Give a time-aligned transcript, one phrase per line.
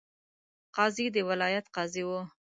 [0.75, 2.19] قاضي د ولایت قاضي وو.